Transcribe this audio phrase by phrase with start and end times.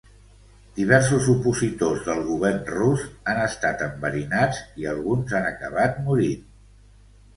[0.77, 3.03] Diversos opositors del govern rus
[3.33, 6.49] han estat enverinats, i alguns han acabat morint.